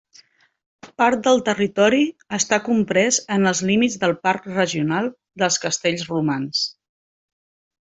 [1.01, 1.99] Part del territori
[2.37, 6.65] està comprès en els límits del Parc Regional dels Castells Romans.